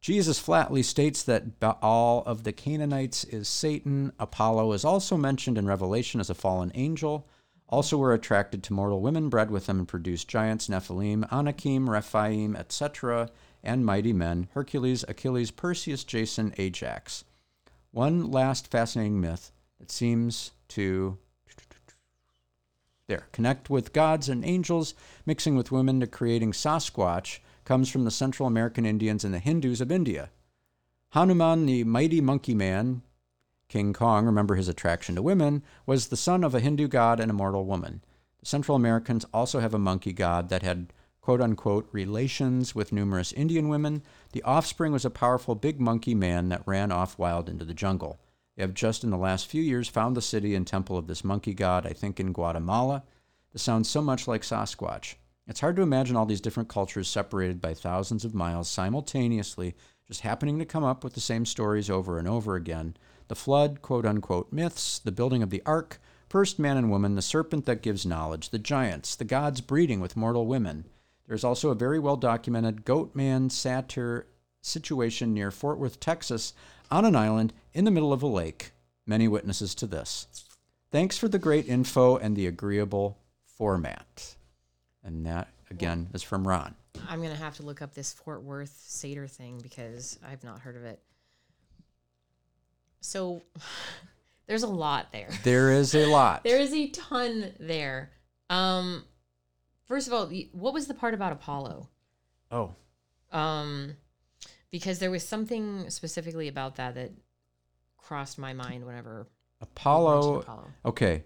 [0.00, 4.12] Jesus flatly states that Baal of the Canaanites is Satan.
[4.18, 7.26] Apollo is also mentioned in Revelation as a fallen angel.
[7.68, 12.56] Also were attracted to mortal women, bred with them, and produced giants, Nephilim, Anakim, Rephaim,
[12.56, 13.30] etc.,
[13.62, 17.24] and mighty men Hercules, Achilles, Perseus, Jason, Ajax.
[17.90, 21.18] One last fascinating myth that seems to
[23.08, 28.10] there connect with gods and angels, mixing with women to creating Sasquatch, comes from the
[28.10, 30.30] Central American Indians and the Hindus of India.
[31.10, 33.02] Hanuman, the mighty monkey man,
[33.68, 37.30] King Kong, remember his attraction to women, was the son of a Hindu god and
[37.30, 38.02] a mortal woman.
[38.40, 43.32] The Central Americans also have a monkey god that had quote unquote relations with numerous
[43.32, 44.02] Indian women.
[44.32, 48.18] The offspring was a powerful big monkey man that ran off wild into the jungle.
[48.56, 51.22] They have just in the last few years found the city and temple of this
[51.22, 53.04] monkey god, I think in Guatemala.
[53.52, 55.16] This sounds so much like Sasquatch.
[55.46, 59.74] It's hard to imagine all these different cultures separated by thousands of miles simultaneously,
[60.06, 62.96] just happening to come up with the same stories over and over again.
[63.28, 67.22] The flood, quote unquote, myths, the building of the ark, first man and woman, the
[67.22, 70.86] serpent that gives knowledge, the giants, the gods breeding with mortal women.
[71.26, 74.26] There's also a very well documented goat man satyr
[74.62, 76.54] situation near Fort Worth, Texas,
[76.90, 78.72] on an island in the middle of a lake.
[79.06, 80.26] Many witnesses to this.
[80.90, 84.36] Thanks for the great info and the agreeable format.
[85.04, 86.74] And that, again, is from Ron.
[87.08, 90.76] I'm gonna have to look up this Fort Worth satyr thing because I've not heard
[90.76, 91.00] of it.
[93.00, 93.42] So,
[94.48, 95.28] There's a lot there.
[95.44, 96.42] There is a lot.
[96.44, 98.10] There is a ton there.
[98.48, 99.04] Um,
[99.84, 101.88] first of all, what was the part about Apollo?
[102.50, 102.74] oh,
[103.30, 103.94] Um,
[104.70, 107.12] because there was something specifically about that that
[107.98, 109.28] crossed my mind whenever
[109.60, 110.40] Apollo.
[110.40, 110.64] Apollo.
[110.86, 111.24] Okay.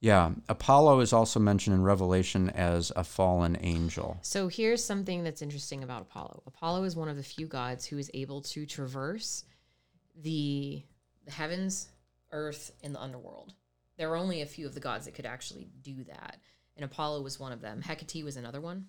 [0.00, 0.30] Yeah.
[0.48, 4.16] Apollo is also mentioned in Revelation as a fallen angel.
[4.22, 6.44] So here's something that's interesting about Apollo.
[6.46, 9.44] Apollo is one of the few gods who is able to traverse
[10.22, 10.82] the,
[11.24, 11.88] the heavens,
[12.32, 13.54] earth, and the underworld.
[13.96, 16.38] There are only a few of the gods that could actually do that,
[16.76, 17.80] and Apollo was one of them.
[17.82, 18.86] Hecate was another one.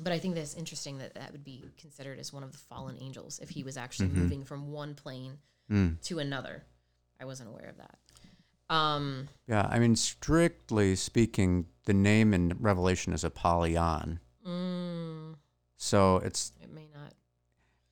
[0.00, 2.96] But I think that's interesting that that would be considered as one of the fallen
[3.00, 5.38] angels if he was actually moving from one plane
[5.70, 6.00] Mm.
[6.02, 6.64] to another.
[7.20, 7.98] I wasn't aware of that.
[8.74, 9.68] Um, Yeah.
[9.70, 14.18] I mean, strictly speaking, the name in Revelation is Apollyon.
[14.44, 15.36] mm,
[15.76, 17.12] So it's it may not.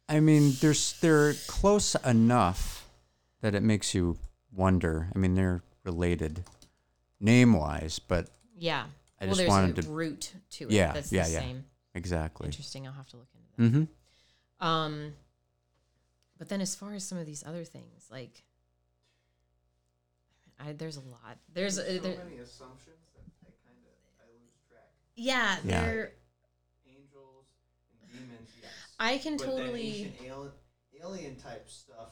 [0.08, 2.81] I mean, there's they're close enough
[3.42, 4.18] that it makes you
[4.50, 5.08] wonder.
[5.14, 6.44] I mean, they're related
[7.20, 8.86] name wise, but Yeah.
[9.20, 10.70] I well, just there's wanted a to- root to it.
[10.72, 11.38] Yeah, That's yeah, the yeah.
[11.40, 11.64] same.
[11.94, 12.46] exactly.
[12.46, 12.86] Interesting.
[12.86, 13.78] I'll have to look into that.
[14.60, 14.66] Mm-hmm.
[14.66, 15.12] Um,
[16.38, 18.42] but then as far as some of these other things, like,
[20.58, 21.38] I, there's a lot.
[21.52, 24.90] There's so uh, there, many assumptions that I kind of I lose track.
[25.16, 25.80] yeah, Yeah.
[25.84, 26.12] there.
[26.86, 27.46] Angels
[28.02, 28.70] and demons, yes.
[29.00, 30.12] I can but totally.
[30.20, 30.50] then alien,
[31.02, 32.10] alien type stuff.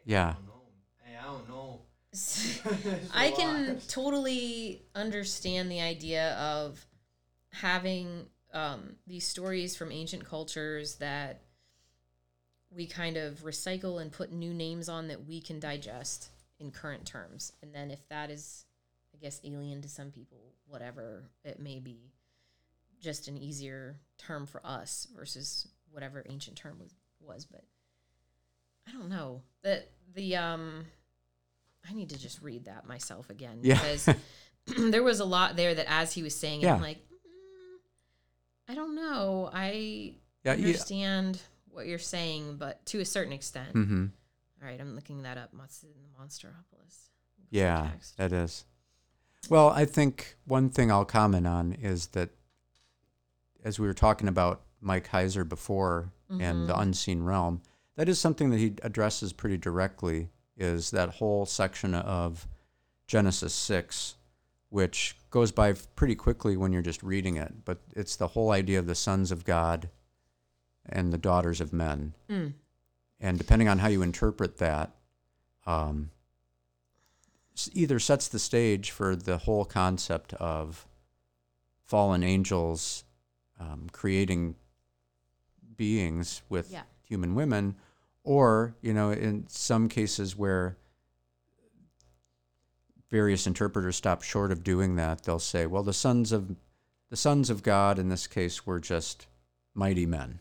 [0.00, 0.28] Type, Yeah.
[0.28, 0.62] I don't know.
[1.02, 1.80] Hey, I don't know.
[2.12, 6.84] There's can totally understand the idea of
[7.52, 11.42] having um, these stories from ancient cultures that
[12.74, 17.04] we kind of recycle and put new names on that we can digest in current
[17.04, 17.52] terms.
[17.62, 18.64] And then if that is,
[19.14, 22.12] I guess, alien to some people, whatever it may be,
[23.00, 27.44] just an easier term for us versus whatever ancient term was was.
[27.44, 27.64] But
[28.88, 30.86] I don't know that the um.
[31.88, 33.74] I need to just read that myself again Yeah.
[33.74, 34.08] because
[34.90, 37.78] there was a lot there that as he was saying it, I'm like, mm,
[38.68, 39.48] I don't know.
[39.52, 40.14] I
[40.44, 40.54] Yeah.
[40.54, 40.66] Yeah.
[40.66, 41.40] understand
[41.70, 43.72] what you're saying, but to a certain extent.
[43.74, 44.06] Mm-hmm.
[44.62, 45.52] All right, I'm looking that up.
[45.54, 47.08] Monsteropolis?
[47.50, 48.16] Yeah, Context.
[48.18, 48.66] that is.
[49.48, 52.28] Well, I think one thing I'll comment on is that
[53.64, 56.82] as we were talking about Mike Heiser before and the Mhm.
[56.82, 57.62] unseen realm,
[58.00, 62.48] that is something that he addresses pretty directly is that whole section of
[63.06, 64.14] Genesis 6
[64.70, 68.78] which goes by pretty quickly when you're just reading it, but it's the whole idea
[68.78, 69.90] of the sons of God
[70.88, 72.14] and the daughters of men.
[72.30, 72.54] Mm.
[73.20, 74.92] And depending on how you interpret that,
[75.66, 76.10] um,
[77.74, 80.86] either sets the stage for the whole concept of
[81.84, 83.04] fallen angels
[83.58, 84.54] um, creating
[85.76, 86.84] beings with Yeah.
[87.02, 87.74] human women,
[88.24, 90.76] or you know, in some cases where
[93.10, 96.56] various interpreters stop short of doing that, they'll say, "Well, the sons of
[97.08, 99.26] the sons of God in this case were just
[99.74, 100.40] mighty men,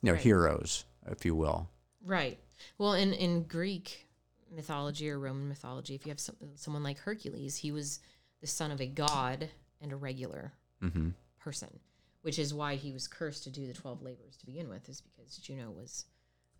[0.00, 0.22] you know, Right.
[0.22, 1.68] heroes, if you will."
[2.02, 2.38] Right.
[2.78, 4.08] Well, in in Greek
[4.50, 8.00] mythology or Roman mythology, if you have some, someone like Hercules, he was
[8.40, 11.80] the son of a god and a regular hmm person,
[12.22, 15.02] which is why he was cursed to do the 12 labors to begin with, is
[15.02, 16.06] because Juno was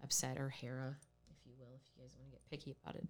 [0.05, 0.97] upset, or Hera,
[1.31, 3.07] if you will, if you guys want to get picky about it,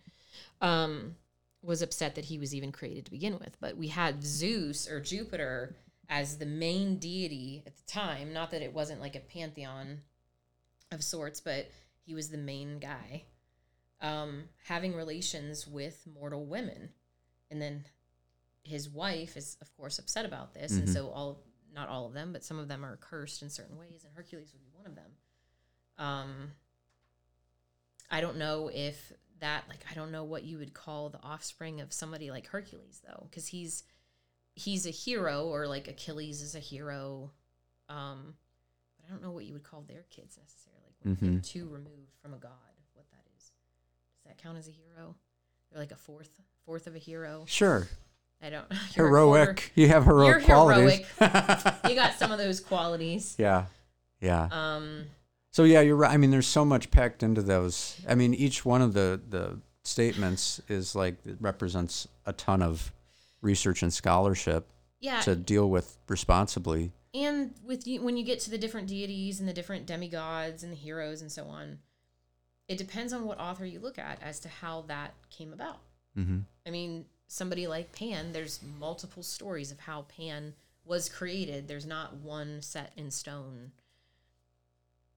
[0.60, 1.16] um,
[1.62, 3.56] was upset that he was even created to begin with.
[3.60, 5.76] But we had Zeus or Jupiter
[6.08, 8.32] as the main deity at the time.
[8.32, 10.02] Not that it wasn't like a pantheon
[10.92, 11.70] of sorts, but
[12.04, 13.24] he was the main guy
[14.00, 16.90] um, having relations with mortal women.
[17.50, 17.84] And then
[18.62, 20.72] his wife is, of course, upset about this.
[20.72, 20.92] And Mhm.
[20.92, 24.04] so, all, not all of them, but some of them are cursed in certain ways,
[24.04, 25.16] and Hercules would be one of them.
[25.96, 26.52] Um,
[28.10, 31.80] I don't know if that, like, I don't know what you would call the offspring
[31.80, 33.84] of somebody like Hercules, though, because he's
[34.54, 37.32] he's a hero, or like Achilles is a hero.
[37.88, 38.34] Um,
[38.96, 40.94] but I don't know what you would call their kids necessarily.
[41.04, 41.34] Like Mhm.
[41.34, 42.52] get two removed from a god,
[42.94, 43.50] what that is.
[44.22, 45.16] Does that count as a hero?
[45.70, 46.30] They're like a fourth
[46.64, 47.44] fourth of a hero.
[47.48, 47.88] Sure.
[48.40, 48.66] I don't.
[48.96, 49.72] you're a quarter- heroic.
[49.74, 51.00] You have heroic You're qualities.
[51.20, 53.34] You got some of those qualities.
[53.38, 53.66] yeah.
[54.20, 54.48] Yeah.
[54.52, 55.06] Um,
[55.54, 56.10] So yeah, you're right.
[56.10, 58.00] I mean, there's so much packed into those.
[58.08, 62.92] I mean, each one of the the statements is like it represents a ton of
[63.40, 64.66] research and scholarship
[64.98, 66.90] yeah, to deal with responsibly.
[67.14, 70.72] and with you when you get to the different deities and the different demigods and
[70.72, 71.78] the heroes and so on,
[72.66, 75.78] it depends on what author you look at as to how that came about.
[76.16, 81.68] hmm I mean, somebody like Pan, there's multiple stories of how Pan was created.
[81.68, 83.70] There's not one set in stone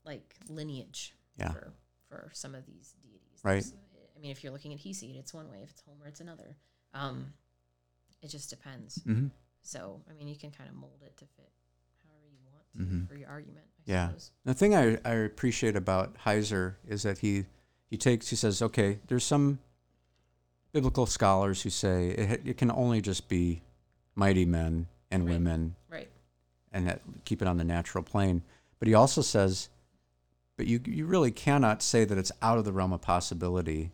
[0.07, 1.51] like lineage Yeah.
[1.51, 1.73] for
[2.09, 3.39] for some of these deities.
[3.43, 3.61] Right.
[3.63, 3.73] There's-
[4.15, 5.59] I mean, if you're looking at Hesiod, it's one way.
[5.61, 6.55] If it's Homer, it's another.
[6.93, 7.33] Um,
[8.23, 8.95] it just depends.
[9.03, 9.27] hmm
[9.61, 11.51] So, I mean, you can kind of mold it to fit
[12.07, 13.07] however you want to Mhm.
[13.07, 13.67] for your argument.
[13.79, 14.07] I Yeah.
[14.07, 14.31] Suppose.
[14.45, 17.45] The thing I, I appreciate about Heiser is that he
[17.89, 19.59] he takes he says, okay, there's some
[20.71, 23.61] biblical scholars who say it, it can only just be
[24.15, 25.33] mighty men and Right.
[25.33, 26.09] women Right.
[26.71, 28.41] and that, keep it on the natural plane.
[28.79, 29.69] But he also says,
[30.57, 33.91] but you you really cannot say that it's out of the realm of possibility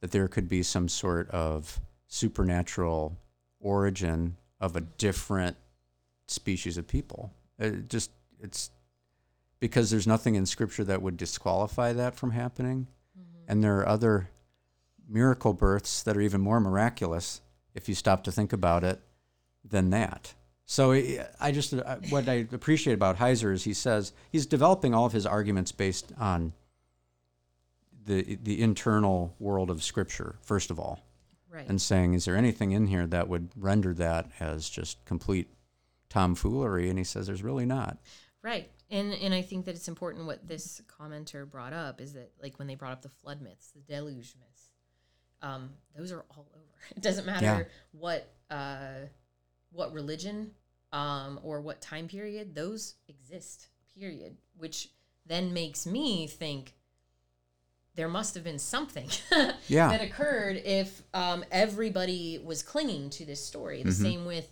[0.00, 3.16] that there could be some sort of supernatural
[3.60, 5.56] origin of a different
[6.26, 7.32] species of people.
[7.58, 8.10] It just
[8.40, 8.70] it's
[9.60, 12.88] because there's nothing in scripture that would disqualify that from happening.
[13.18, 13.50] Mm-hmm.
[13.50, 14.30] And there are other
[15.08, 17.40] miracle births that are even more miraculous
[17.74, 19.00] if you stop to think about it
[19.64, 20.34] than that.
[20.68, 21.72] So I I just
[22.10, 26.12] what I appreciate about Heiser is he says he's developing all of his arguments based
[26.18, 26.52] on
[28.04, 31.00] the the internal world of Scripture first of all,
[31.50, 31.68] Right.
[31.68, 35.48] and saying is there anything in here that would render that as just complete
[36.08, 36.88] tomfoolery?
[36.90, 37.98] And he says there's really not.
[38.42, 38.70] Right.
[38.90, 42.58] And and I think that it's important what this commenter brought up is that like
[42.58, 44.72] when they brought up the flood myths, the deluge myths,
[45.42, 46.62] um, those are all over.
[46.96, 47.62] It doesn't matter Yeah.
[47.92, 49.06] what uh,
[49.72, 50.52] what religion
[50.92, 53.68] um, or what time period, those exist.
[53.98, 54.36] Period.
[54.56, 54.90] Which
[55.26, 56.74] then makes me think
[57.94, 59.08] there must have been something
[59.68, 59.88] Yeah.
[59.88, 63.82] that occurred if um, everybody was clinging to this story.
[63.82, 64.48] The same with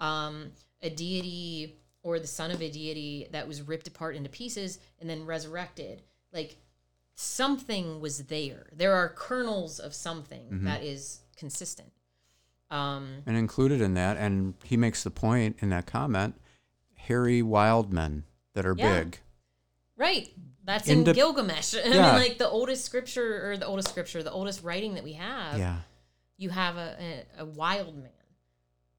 [0.00, 0.50] um,
[0.82, 5.08] a deity or the son of a deity that was ripped apart into pieces and
[5.08, 6.02] then resurrected.
[6.32, 6.56] Like
[7.14, 8.66] something was there.
[8.72, 11.92] There are kernels of something that is consistent.
[12.70, 16.34] Um, And included in that, and he makes the point in that comment,
[16.94, 18.98] hairy wild men that are Yeah.
[19.04, 19.18] big.
[19.96, 20.30] right.
[20.64, 21.74] That's in Indep- Gilgamesh.
[21.82, 25.14] I mean, like the oldest scripture or the oldest scripture, the oldest writing that we
[25.14, 25.58] have.
[25.58, 25.80] Yeah.
[26.36, 28.10] you have a, a, a wild man.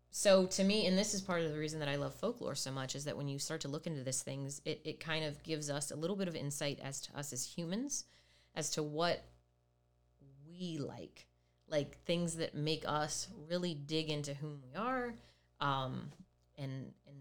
[0.09, 2.71] So to me, and this is part of the reason that I love folklore so
[2.71, 5.41] much, is that when you start to look into these things, it, it kind of
[5.43, 8.05] gives us a little bit of insight as to us as humans,
[8.55, 9.23] as to what
[10.49, 11.27] we like,
[11.69, 15.13] like things that make us really dig into whom we are,
[15.61, 16.11] um,
[16.57, 17.17] and and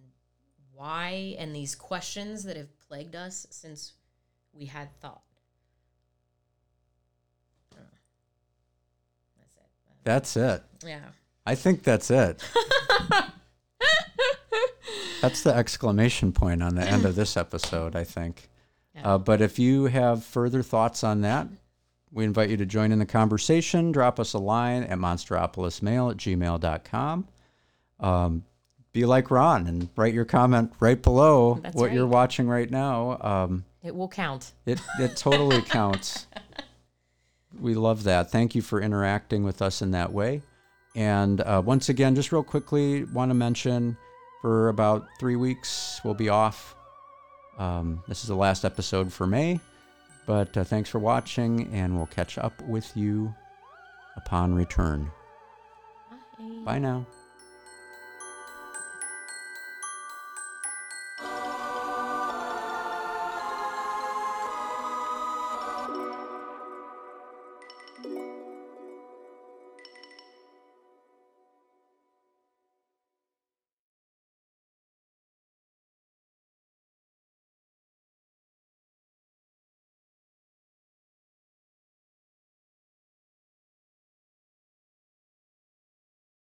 [0.75, 3.95] why, and these questions that have plagued us since
[4.53, 5.23] we had thought.
[9.37, 9.67] That's it.
[10.05, 10.63] That's it.
[10.85, 11.01] Yeah.
[11.47, 12.43] I think that's it.
[15.21, 18.49] that's the exclamation point on the end of this episode, I think.
[18.95, 19.15] Yeah.
[19.15, 21.49] Uh, but if you have further thoughts on that,
[22.13, 23.93] we invite you to join in the conversation.
[23.93, 27.29] Drop us a line at monsteropolismail at gmail.com.
[28.01, 28.45] Um,
[28.93, 33.19] be like Ron and write your comment right below That's what you're watching right now.
[33.21, 34.53] Um, It will count.
[34.67, 36.27] it, it totally counts.
[37.61, 38.31] We love that.
[38.31, 40.43] Thank you for interacting with us in that way.
[40.95, 43.97] And uh, once again, just real quickly, want to mention
[44.41, 46.75] for about three weeks, we'll be off.
[47.59, 49.61] Um, this is the last episode for May.
[50.29, 53.35] But uh, thanks for watching, and we'll catch up with you
[54.15, 55.11] upon return.
[56.39, 56.65] Bye.
[56.65, 57.07] Bye now.